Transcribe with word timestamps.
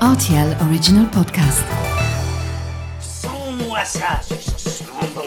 RTL 0.00 0.56
Original 0.68 1.06
Podcast. 1.10 1.64
Sans-moi 3.00 3.84
ça, 3.84 4.20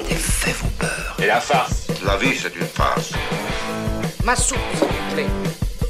Les 0.09 0.15
faits 0.15 0.55
vont 0.61 0.69
peur. 0.79 1.15
Et 1.21 1.27
la 1.27 1.39
farce 1.41 1.87
La 2.05 2.15
vie, 2.17 2.35
c'est 2.41 2.55
une 2.55 2.65
farce. 2.65 3.11
ma 4.23 4.35
soupe, 4.35 4.57
s'il 4.75 4.87
vous 4.87 5.13
plaît. 5.13 5.27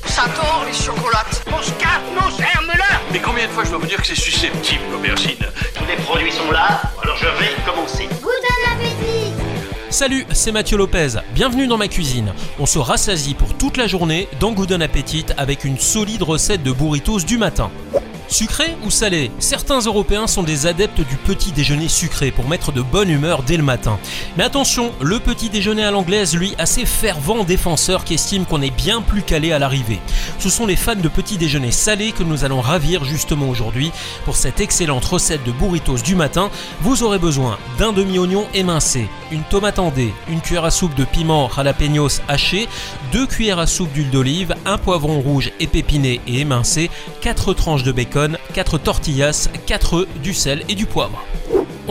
J'adore 0.08 0.64
les 0.66 0.74
chocolates. 0.74 1.44
Mon 1.50 1.62
scarpe, 1.62 2.04
mon 2.14 2.30
germe-là 2.30 3.00
Mais 3.12 3.20
combien 3.20 3.46
de 3.48 3.52
fois 3.52 3.64
je 3.64 3.70
dois 3.70 3.80
vous 3.80 3.86
dire 3.88 4.02
que 4.02 4.08
c'est 4.08 4.16
susceptible, 4.16 4.82
l'aubergine 4.92 5.38
Tous 5.76 5.86
les 5.86 5.96
produits 6.04 6.32
sont 6.32 6.52
là, 6.52 6.82
alors 7.04 7.18
je 7.18 7.26
vais 7.26 7.52
commencer. 7.66 8.10
Salut, 9.90 10.26
c'est 10.32 10.52
Mathieu 10.52 10.78
Lopez. 10.78 11.20
Bienvenue 11.36 11.68
dans 11.68 11.78
ma 11.78 11.88
cuisine. 11.88 12.34
On 12.60 12.66
se 12.66 12.80
rassasie 12.80 13.36
pour 13.36 13.56
toute 13.56 13.78
la 13.78 13.86
journée 13.86 14.28
dans 14.40 14.52
Good 14.54 14.72
Appetit 14.82 15.26
avec 15.38 15.66
une 15.66 15.78
solide 15.78 16.24
recette 16.24 16.64
de 16.64 16.72
burritos 16.72 17.20
du 17.20 17.38
matin. 17.38 17.70
Sucré 18.32 18.78
ou 18.86 18.90
salé? 18.90 19.30
Certains 19.40 19.82
Européens 19.82 20.26
sont 20.26 20.42
des 20.42 20.66
adeptes 20.66 21.02
du 21.02 21.18
petit 21.18 21.52
déjeuner 21.52 21.90
sucré 21.90 22.32
pour 22.32 22.48
mettre 22.48 22.72
de 22.72 22.82
bonne 22.82 23.10
humeur 23.10 23.44
dès 23.44 23.58
le 23.58 23.64
matin. 23.64 24.00
Mais 24.38 24.46
attention, 24.46 24.94
le 25.02 25.20
petit 25.20 25.50
déjeuner 25.50 25.84
à 25.84 25.92
l'anglaise, 25.92 26.34
lui, 26.34 26.56
a 26.58 26.66
ses 26.66 26.86
fervents 26.86 27.44
défenseurs 27.44 28.06
qui 28.06 28.14
estiment 28.14 28.46
qu'on 28.46 28.62
est 28.62 28.74
bien 28.74 29.02
plus 29.02 29.22
calé 29.22 29.52
à 29.52 29.60
l'arrivée. 29.60 30.00
Ce 30.40 30.50
sont 30.50 30.66
les 30.66 30.78
fans 30.78 30.96
de 30.96 31.10
petit 31.10 31.38
déjeuner 31.38 31.72
salé 31.72 32.14
que 32.14 32.24
nous 32.24 32.46
allons 32.46 32.62
ravir 32.62 33.04
justement 33.04 33.50
aujourd'hui. 33.50 33.92
Pour 34.24 34.38
cette 34.38 34.62
excellente 34.62 35.04
recette 35.04 35.44
de 35.44 35.52
burritos 35.52 35.98
du 35.98 36.16
matin, 36.16 36.50
vous 36.80 37.04
aurez 37.04 37.20
besoin 37.20 37.60
d'un 37.78 37.92
demi-oignon 37.92 38.48
émincé, 38.54 39.10
une 39.32 39.44
tomate 39.44 39.80
en 39.80 39.92
dés, 39.92 40.14
une 40.30 40.42
cuillère 40.42 40.66
à 40.66 40.72
soupe 40.72 40.96
de 40.96 41.06
piment 41.06 41.50
jalapenos 41.50 42.22
haché, 42.28 42.68
deux 43.12 43.26
cuillères 43.26 43.60
à 43.60 43.68
soupe 43.68 43.92
d'huile 43.94 44.10
d'olive, 44.10 44.56
un 44.66 44.78
poivron 44.78 45.20
rouge 45.22 45.52
épepiné 45.60 46.22
et 46.28 46.40
émincé, 46.40 46.90
4 47.22 47.54
tranches 47.54 47.84
de 47.84 47.92
bacon, 47.92 48.38
4 48.54 48.78
tortillas, 48.78 49.50
4 49.66 49.94
œufs, 49.94 50.08
du 50.22 50.34
sel 50.34 50.64
et 50.70 50.76
du 50.76 50.86
poivre. 50.86 51.24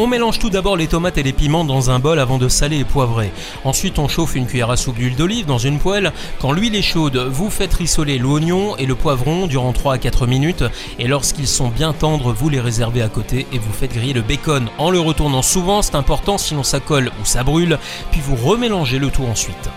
On 0.02 0.06
mélange 0.06 0.38
tout 0.38 0.48
d'abord 0.48 0.78
les 0.78 0.86
tomates 0.86 1.19
et 1.19 1.22
les 1.22 1.34
piments 1.34 1.62
dans 1.62 1.91
un 1.91 1.98
bol 1.98 2.19
avant 2.20 2.38
de 2.38 2.48
saler 2.48 2.78
et 2.78 2.84
poivrer. 2.84 3.30
Ensuite, 3.64 3.98
on 3.98 4.08
chauffe 4.08 4.34
une 4.34 4.47
cuillère 4.47 4.70
à 4.70 4.78
soupe 4.78 4.97
d'huile 4.97 5.14
d'olive 5.14 5.44
dans 5.44 5.58
une 5.58 5.78
poêle. 5.78 6.14
Quand 6.41 6.52
l'huile 6.52 6.75
est 6.75 6.80
chaude, 6.80 7.19
vous 7.19 7.50
faites 7.50 7.75
rissoler 7.75 8.16
l'oignon 8.16 8.78
et 8.78 8.86
le 8.86 8.94
poivron 8.94 9.47
durant 9.47 9.75
3 9.75 9.92
à 9.92 9.98
4 9.98 10.27
minutes. 10.27 10.64
Et 10.98 11.06
lorsqu'ils 11.06 11.47
sont 11.47 11.69
bien 11.69 11.92
tendres, 11.92 12.33
vous 12.33 12.48
les 12.48 12.60
réservez 12.60 13.02
à 13.02 13.10
côté 13.10 13.47
et 13.52 13.58
vous 13.58 13.75
faites 13.75 13.92
griller 13.92 14.14
le 14.14 14.22
bacon 14.22 14.70
en 14.78 14.88
le 14.88 15.00
retournant 15.00 15.42
souvent, 15.42 15.83
c'est 15.83 15.97
important 15.97 16.38
sinon 16.38 16.62
ça 16.62 16.80
colle 16.80 17.10
ou 17.20 17.27
ça 17.27 17.44
brûle. 17.44 17.78
Puis 18.10 18.22
vous 18.22 18.36
remélangez 18.36 18.98
le 18.98 19.10
tout 19.10 19.25
ensuite. 19.25 19.69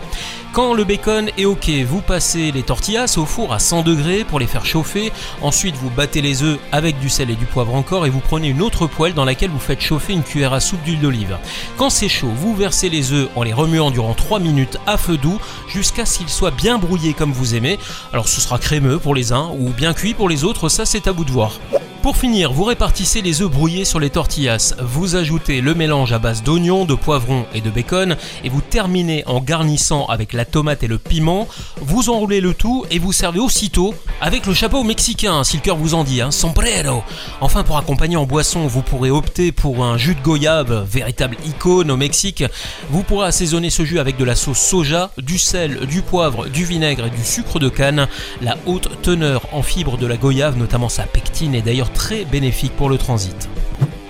Quand 0.53 0.76
le 0.76 0.83
bacon 0.83 1.31
est 1.36 1.45
ok, 1.45 1.67
vous 1.88 2.02
passez 2.02 2.52
les 2.52 2.61
tortillas 2.61 3.16
au 3.17 3.26
four 3.26 3.53
à 3.53 3.58
100 3.58 3.81
degrés 3.81 4.23
pour 4.23 4.39
les 4.39 4.45
faire 4.45 4.67
chauffer. 4.67 5.11
Ensuite, 5.42 5.73
vous 5.76 5.89
battez 5.89 6.22
les 6.22 6.44
œufs 6.44 6.59
avec 6.72 7.00
du 7.00 7.09
sel 7.09 7.31
et 7.31 7.36
du 7.36 7.45
poivre 7.45 7.73
encore 7.73 8.05
et 8.05 8.11
vous 8.11 8.20
prenez 8.20 8.50
une 8.50 8.61
autre 8.61 8.86
poêle 8.86 9.16
dans 9.16 9.26
laquelle 9.26 9.50
vous 9.50 9.58
faites 9.58 9.81
chauffer 9.81 10.12
une 10.14 10.23
cuillère 10.23 10.53
à 10.53 10.59
soupe 10.59 10.83
d'huile 10.83 11.02
d'olive. 11.02 11.38
Quand 11.78 11.89
c'est 11.89 12.09
chaud, 12.09 12.31
vous 12.36 12.56
versez 12.56 12.89
les 12.89 13.11
œufs 13.11 13.30
en 13.36 13.44
les 13.44 13.53
remuant 13.53 13.92
durant 13.92 14.14
3 14.14 14.39
minutes 14.39 14.78
à 14.88 14.97
feu 14.97 15.17
doux 15.17 15.39
jusqu'à 15.67 16.05
ce 16.05 16.20
qu'ils 16.20 16.30
soient 16.30 16.52
bien 16.52 16.78
brouillés 16.78 17.14
comme 17.14 17.31
vous 17.31 17.55
aimez. 17.55 17.80
Alors 18.14 18.28
ce 18.28 18.42
sera 18.42 18.58
crémeux 18.58 19.00
pour 19.00 19.16
les 19.16 19.31
uns 19.31 19.52
ou 19.59 19.70
bien 19.70 19.94
cuit 19.94 20.14
pour 20.14 20.30
les 20.30 20.44
autres, 20.44 20.70
ça 20.70 20.86
c'est 20.86 21.08
à 21.08 21.11
vous 21.11 21.25
de 21.25 21.31
voir. 21.31 21.59
Pour 22.04 22.18
finir, 22.18 22.52
vous 22.52 22.66
répartissez 22.66 23.22
les 23.22 23.42
œufs 23.42 23.50
brouillés 23.50 23.86
sur 23.86 23.98
les 23.98 24.09
tortillas, 24.09 24.76
vous 24.82 25.16
ajoutez 25.16 25.62
le 25.62 25.73
mélange 25.73 26.12
à 26.12 26.20
base 26.20 26.44
d'oignons, 26.44 26.84
de 26.84 26.95
poivrons 26.95 27.45
et 27.54 27.62
de 27.62 27.70
bacon 27.70 28.18
et 28.44 28.50
vous 28.50 28.60
terminez 28.60 29.23
en 29.26 29.40
garnissant 29.40 30.06
avec 30.08 30.34
la 30.34 30.44
tomate 30.44 30.84
et 30.84 30.88
le 30.88 30.98
piment. 30.98 31.48
Vous 31.80 32.10
enroulez 32.10 32.42
le 32.42 32.54
tout 32.54 32.86
et 32.92 33.00
vous 33.00 33.14
servez 33.14 33.40
aussitôt 33.40 33.95
avec 34.20 34.45
le 34.45 34.54
chapeau 34.54 34.84
mexicain, 34.84 35.45
si 35.45 35.56
le 35.56 35.62
cœur 35.62 35.78
vous 35.78 35.94
en 35.94 36.04
dit, 36.04 36.20
hein, 36.20 36.32
sombrero. 36.32 37.04
Enfin, 37.40 37.64
pour 37.64 37.78
accompagner 37.78 38.17
en 38.17 38.26
boisson, 38.26 38.67
vous 38.67 38.82
pourrez 38.82 39.10
opter 39.10 39.54
pour 39.54 39.86
un 39.86 39.98
jus 39.98 40.16
de 40.16 40.22
goyave, 40.22 40.86
véritable 40.86 41.38
icône 41.45 41.90
au 41.90 41.95
Mexique. 41.95 42.44
Vous 42.90 43.04
pourrez 43.04 43.28
assaisonner 43.28 43.70
ce 43.70 43.86
jus 43.86 44.00
avec 44.00 44.17
de 44.17 44.26
la 44.26 44.36
sauce 44.36 44.60
soja, 44.60 45.11
du 45.17 45.39
sel, 45.39 45.86
du 45.88 46.02
poivre, 46.02 46.48
du 46.48 46.66
vinaigre 46.66 47.06
et 47.06 47.11
du 47.11 47.23
sucre 47.23 47.60
de 47.60 47.70
canne. 47.70 48.10
La 48.42 48.58
haute 48.66 48.89
teneur 49.02 49.48
en 49.54 49.64
fibres 49.64 49.98
de 49.98 50.06
la 50.06 50.17
goyave, 50.17 50.58
notamment 50.58 50.89
sa 50.89 51.04
pectine, 51.04 51.56
est 51.56 51.61
d'ailleurs 51.61 51.92
très 51.93 52.26
bénéfique 52.26 52.76
pour 52.76 52.89
le 52.89 52.98
transit. 52.98 53.49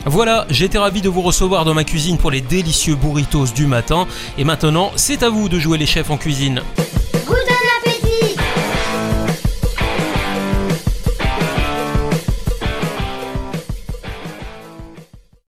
Voilà, 0.05 0.45
j'étais 0.49 0.77
ravi 0.77 1.01
de 1.01 1.09
vous 1.09 1.21
recevoir 1.21 1.63
dans 1.63 1.73
ma 1.73 1.83
cuisine 1.83 2.17
pour 2.17 2.31
les 2.31 2.41
délicieux 2.41 2.95
burritos 2.95 3.47
du 3.55 3.67
matin. 3.67 4.07
Et 4.37 4.43
maintenant, 4.43 4.91
c'est 4.95 5.23
à 5.23 5.29
vous 5.29 5.47
de 5.47 5.59
jouer 5.59 5.77
les 5.77 5.85
chefs 5.85 6.09
en 6.09 6.17
cuisine. 6.17 6.61